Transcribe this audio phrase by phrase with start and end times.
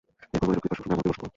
[0.23, 1.29] হে প্রভু, এরকম কৃপা সবসময়ই আমার উপর বর্ষণ করুন।